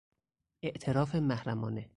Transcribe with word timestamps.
اعتراف 0.63 1.15
محرمانه 1.15 1.89